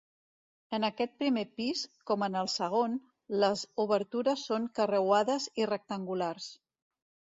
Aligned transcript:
En 0.77 0.85
aquest 0.87 1.11
primer 1.23 1.43
pis, 1.59 1.83
com 2.11 2.25
en 2.29 2.37
el 2.41 2.49
segon, 2.55 2.97
les 3.43 3.67
obertures 3.87 4.47
són 4.53 4.67
carreuades 4.81 5.47
i 5.65 5.69
rectangulars. 5.75 6.49